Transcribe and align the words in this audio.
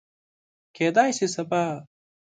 کیدای 0.77 1.09
شي 1.17 1.27
سبا 1.35 1.63